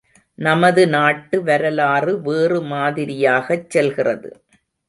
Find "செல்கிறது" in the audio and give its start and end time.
3.69-4.31